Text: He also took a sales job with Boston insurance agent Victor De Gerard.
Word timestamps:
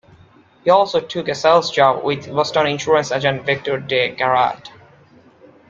He 0.63 0.71
also 0.71 0.99
took 0.99 1.27
a 1.27 1.35
sales 1.35 1.69
job 1.69 2.03
with 2.03 2.25
Boston 2.33 2.65
insurance 2.65 3.11
agent 3.11 3.45
Victor 3.45 3.79
De 3.79 4.15
Gerard. 4.15 4.67